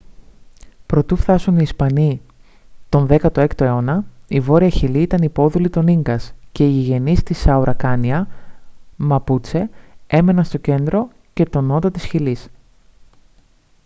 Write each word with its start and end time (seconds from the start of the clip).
προτού 0.85 1.15
φθάσουν 1.15 1.55
οι 1.57 1.61
ισπανοί 1.61 2.21
τον 2.89 3.07
16 3.09 3.47
αιώνα 3.61 4.05
η 4.27 4.39
βόρεια 4.39 4.69
χιλή 4.69 5.01
ήταν 5.01 5.21
υπόδουλη 5.21 5.69
των 5.69 5.87
ίνκας 5.87 6.33
και 6.51 6.65
οι 6.65 6.69
γηγενείς 6.69 7.23
της 7.23 7.43
auracania 7.47 8.21
μαπούτσε 8.95 9.69
έμεναν 10.07 10.43
στο 10.43 10.57
κέντρο 10.57 11.07
και 11.33 11.45
τον 11.45 11.65
νότο 11.65 11.91
της 11.91 12.05
χιλής 12.05 12.47